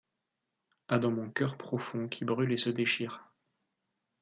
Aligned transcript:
A 0.87 0.97
dans 0.97 1.11
mon 1.11 1.29
coeur 1.29 1.59
profond, 1.59 2.07
qui 2.07 2.25
brûle 2.25 2.51
et 2.53 2.57
se 2.57 2.71
déchire 2.71 3.23